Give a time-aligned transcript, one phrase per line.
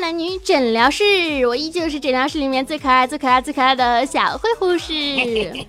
[0.00, 1.04] 男女诊疗室，
[1.46, 4.92] 我依旧是诊疗室里面最可爱、最可爱、最可爱的小慧护士。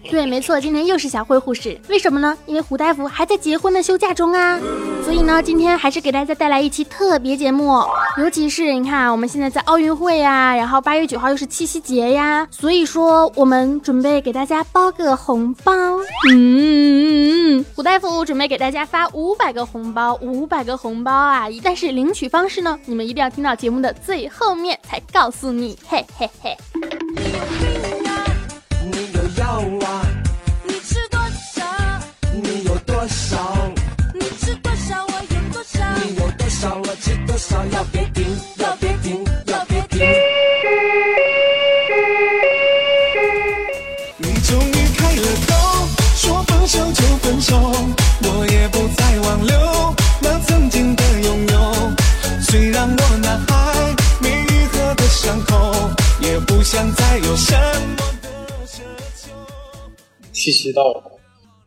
[0.10, 1.80] 对，没错，今天又是小慧护士。
[1.88, 2.36] 为什么呢？
[2.46, 4.60] 因为胡大夫还在结婚的休假中啊。
[5.04, 7.84] 所以呢，今天还是给大家带来一期特别节目。
[8.18, 15.74] 尤其是你看啊，我们现在在奥运会呀，然后八月九号又是七夕节呀，所以说我们准备给大家包个红包。
[16.32, 17.33] 嗯，
[17.76, 21.48] 胡大夫准备给大家发五百个红包，五百个红包啊！
[21.64, 26.58] 但是领取方式呢，你们一定要听到节目的最后面才告诉你，嘿嘿嘿。
[52.54, 55.90] 虽然我那还没愈合的伤口，
[56.22, 57.56] 也不想再有什
[57.98, 58.30] 么的
[58.64, 58.82] 奢
[59.16, 59.32] 求。
[60.32, 61.04] 七夕到了，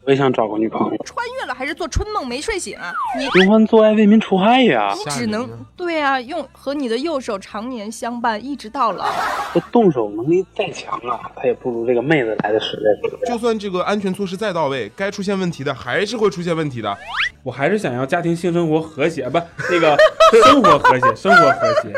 [0.05, 0.97] 我也想找个女朋友。
[1.05, 2.95] 穿越了还是做春梦没睡醒啊？
[3.19, 4.95] 你寻欢作爱，为民除害呀！
[4.97, 9.09] 你只能对啊，用和你的右手常年相伴，一直到老。
[9.53, 12.81] 这动手能力再强啊，他也不如这个妹子来的实
[13.25, 13.33] 在？
[13.33, 16.97] 就算这个安全措施再到位，该出现问题的还是会出现问题的。
[17.43, 19.97] 我还是想要家庭性生活和谐，不，那个
[20.45, 21.93] 生活和谐， 生活和谐。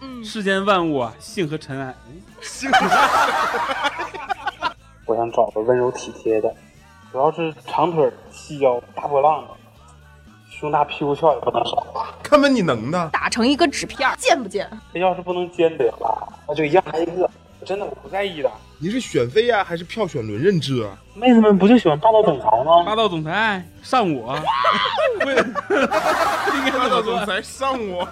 [0.00, 1.94] 嗯，世间万物啊，性和尘埃。
[5.06, 6.54] 我想找个温柔体贴的，
[7.10, 9.48] 主要是长腿、细腰、大波浪的，
[10.50, 11.86] 胸大屁股翘也不能少。
[12.22, 13.10] 看把你能的。
[13.12, 14.70] 打成一个纸片儿，贱不贱？
[14.94, 17.28] 这要是不能兼得吧，那就一样来一个。
[17.64, 18.50] 真的我不在意的。
[18.78, 20.96] 你是选妃呀、还是票选轮任制啊？
[21.14, 22.82] 妹子们不就喜欢霸道总裁吗？
[22.86, 24.38] 霸道总裁上我，
[25.20, 28.08] 对，应该霸道总裁上我。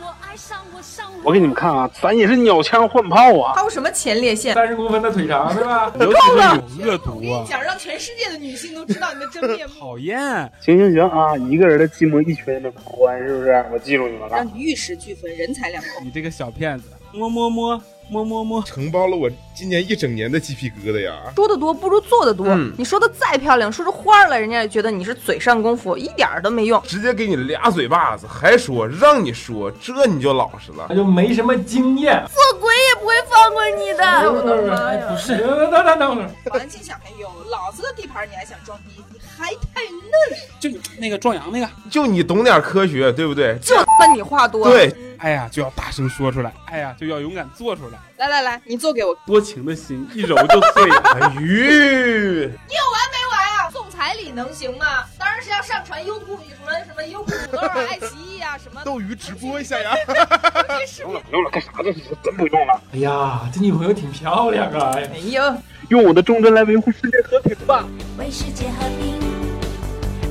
[0.00, 1.32] 我，爱上我，上我。
[1.32, 3.54] 给你们看啊，咱也是鸟枪换炮啊！
[3.54, 4.54] 还有什么前列腺？
[4.54, 5.92] 三十公分的腿长，是吧？
[5.98, 7.44] 尤其是有恶毒啊！
[7.48, 10.18] 讲让全世界的女性都知道你的真面目， 讨厌，
[10.60, 13.64] 行行行啊，一个人的寂寞一群人的狂欢，是不是？
[13.72, 14.36] 我记住你们了。
[14.36, 16.06] 让你玉石俱焚，人财两空。
[16.06, 21.14] 你这个小骗子，摸摸摸摸摸摸，承包了我今年一整年的鸡皮疙瘩呀！
[21.34, 22.46] 说的多不如做的多。
[22.48, 26.80] 嗯你说的再漂亮，说出花儿来，人家也觉得你是嘴上功夫，一点儿都没用。
[26.82, 30.94] 直接给你俩嘴巴子，还说让你说，这你就老实了那。
[30.94, 32.22] 就没什么经验。
[32.32, 34.32] 做鬼也不会放过你的。
[34.32, 35.06] 我的妈哎，呀！
[35.10, 39.02] 不是，等等等等会儿，环境小朋友，老子的地盘你还想装逼？
[39.12, 40.38] 你还太嫩。
[40.60, 43.58] 就那个壮阳那个，就你懂点科学，对不对？
[43.60, 43.74] 就
[44.14, 44.68] 你话多。
[44.70, 49.16] 对，哎呀就要大声说出来，哎呀就要勇敢做出来，来来来，你做给我。
[49.26, 50.90] 多情的心一揉就碎。
[51.14, 53.70] 哎呦，你有完没完啊？
[53.72, 55.04] 送彩礼能行吗？
[55.18, 58.82] 当然是要上传优酷什么什么优酷土豆啊、爱奇艺啊什么。
[58.84, 59.94] 斗鱼直播一下呀！
[60.06, 62.00] 不用了，不用了，干啥这是？
[62.22, 64.92] 真不用了，哎呀，这女朋友挺漂亮啊！
[64.96, 65.42] 哎哎呦，
[65.88, 67.84] 用我的忠贞来维护世界和平吧。
[68.18, 69.18] 为世界和平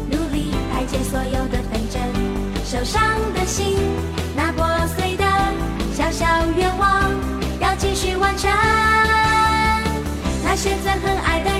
[0.09, 2.01] 努力排解所有的纷争，
[2.63, 3.01] 受伤
[3.33, 3.44] 的
[10.55, 11.54] 现在很爱的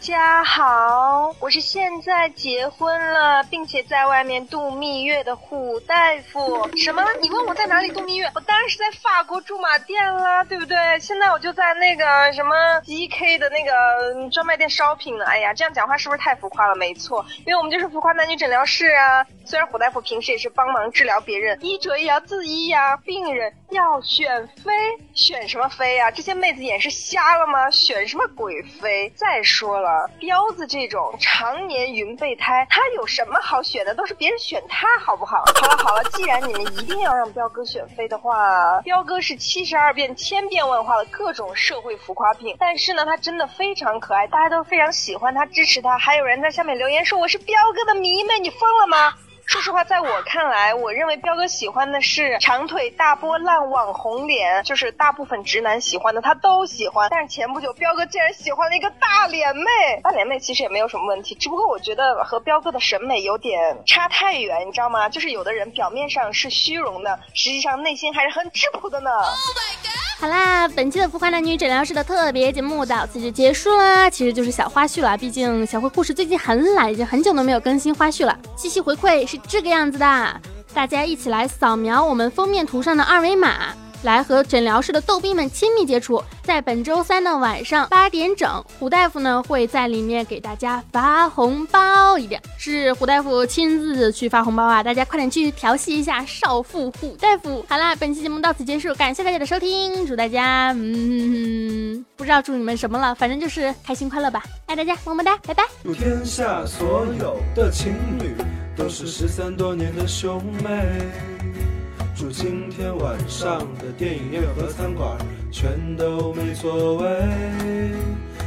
[0.00, 6.68] 家好，我是现在结婚了，并且在外面度蜜月的虎大夫。
[6.76, 7.04] 什么？
[7.20, 8.30] 你问我在哪里度蜜月？
[8.34, 10.76] 我当然是在法国驻马店啦，对不对？
[11.00, 12.54] 现在我就在那个什么
[12.84, 15.24] GK 的那个专卖店 shopping 呢。
[15.26, 16.76] 哎呀，这样讲话是不是太浮夸了？
[16.76, 19.26] 没错，因为我们就是浮夸男女诊疗室啊。
[19.44, 24.72] 虽然虎大夫平时也是帮忙治疗别人，医者也要自医呀、病人要选妃，
[25.14, 27.70] 选什么妃呀、这些妹子眼是瞎了吗？
[27.70, 29.10] 选什么鬼妃？
[29.16, 29.87] 再说了，
[30.18, 33.94] 彪子这种常年云备胎，他有什么好选的？
[33.94, 35.44] 都是别人选他，好不好？
[35.54, 49.14] 好了好了，既然你们一定要让彪哥选妃的话， 彪哥是七十二变、千变万化的各种社会浮夸品，但是呢，他真的非常可爱，大家都非常喜欢他、支持他，还有人在下面留言说我是彪哥的迷妹，你疯了吗？
[49.48, 57.08] 说实话，在我看来，我认为彪哥喜欢的是长腿、大波浪、网红脸，就是大部分直男喜欢的，他都喜欢。
[57.10, 59.64] 但是前不久，彪哥竟然喜欢了一个大脸妹。
[60.02, 65.08] 大脸妹其实也没有什么问题，只不过我觉得和彪哥的审美有点差太远，你知道吗？
[65.08, 69.10] 就是有的人表面上是虚荣的，实际上内心还是很质朴的呢。
[69.10, 70.07] Oh my god！
[70.20, 74.10] 好啦，本期的浮夸男女诊疗室的特别节目到此就结束啦。
[74.10, 78.36] 其实就是小花絮了，毕竟小慧护士最近很懒，已经很久都没有更新花絮了。
[78.56, 80.40] 细细回馈是这个样子的。
[80.74, 83.68] 大家一起来扫描我们封面图上的二维码。
[84.02, 94.82] 来和诊疗室的逗逼们亲密接触，在本周三的晚上八点整，胡大夫呢会在里面给大家发红包，一定是胡大夫亲自去发红包啊！
[94.82, 97.64] 大家快点去调戏一下少妇胡大夫。
[97.68, 105.64] 好啦，本期节目到此结束，感谢大家的收听，祝大家嗯，不知道祝你们什么了，反正就是开心快乐吧，爱大家，么么哒，拜拜。
[105.82, 108.34] 祝天下所有的情侣
[108.76, 111.77] 都是失散多年的兄妹。
[112.18, 115.16] 祝今天晚上的电影院和餐馆
[115.52, 117.06] 全都没座位。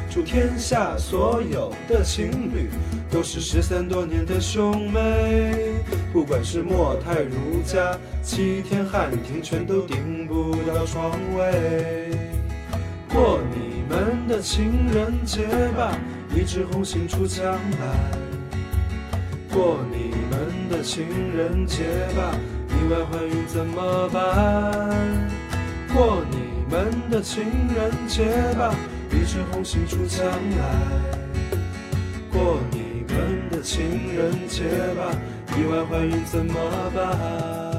[0.10, 2.70] 祝天下所有的情侣
[3.10, 5.76] 都是失散多年的兄妹。
[6.12, 12.10] 不管是莫泰如家、七天汉庭，全都订不到床位。
[13.08, 15.48] 过你们的情人节
[15.78, 15.98] 吧，
[16.36, 18.18] 一枝红杏出墙来。
[19.50, 21.06] 过你们的情
[21.38, 21.86] 人节
[22.18, 22.38] 吧。
[22.82, 24.90] 意外怀孕怎么办？
[25.94, 27.44] 过你们的情
[27.76, 28.26] 人节
[28.58, 28.74] 吧，
[29.12, 30.66] 一枝红杏出墙来。
[32.32, 34.64] 过你们的情人节
[34.96, 35.16] 吧，
[35.56, 36.56] 意外怀孕怎么
[36.96, 37.71] 办？